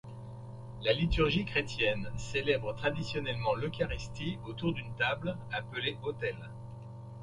La 0.81 0.93
liturgie 0.93 1.45
chrétienne 1.45 2.09
célèbre 2.17 2.73
traditionnellement 2.73 3.53
l'eucharistie 3.53 4.39
autour 4.47 4.73
d'une 4.73 4.95
table, 4.95 5.37
appelée 5.51 5.95
autel. 6.01 6.35